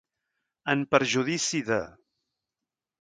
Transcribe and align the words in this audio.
En 0.73 0.81
perjudici 0.95 1.63
de. 1.71 1.81